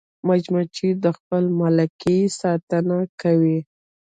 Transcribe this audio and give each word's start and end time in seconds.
مچمچۍ 0.27 0.89
د 1.03 1.05
خپل 1.17 1.43
ملکې 1.59 2.17
ساتنه 2.39 2.97
کوي 3.21 3.59